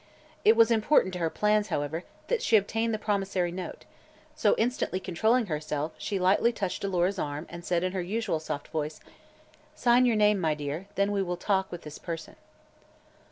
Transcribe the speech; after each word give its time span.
It 0.43 0.55
was 0.55 0.71
important 0.71 1.13
to 1.13 1.19
her 1.19 1.29
plans, 1.29 1.67
however, 1.67 2.03
that 2.27 2.41
she 2.41 2.55
obtain 2.57 2.91
the 2.91 2.97
promissory 2.97 3.51
note; 3.51 3.85
so, 4.33 4.55
instantly 4.57 4.99
controlling 4.99 5.45
herself, 5.45 5.91
she 5.99 6.17
lightly 6.17 6.51
touched 6.51 6.83
Alora's 6.83 7.19
arm 7.19 7.45
and 7.49 7.63
said 7.63 7.83
in 7.83 7.91
her 7.91 8.01
usual 8.01 8.39
soft 8.39 8.69
voice: 8.69 8.99
"Sign 9.75 10.07
your 10.07 10.15
name, 10.15 10.39
my 10.39 10.55
dear, 10.55 10.77
and 10.77 10.85
then 10.95 11.11
we 11.11 11.21
will 11.21 11.37
talk 11.37 11.71
with 11.71 11.83
this 11.83 11.99
person." 11.99 12.35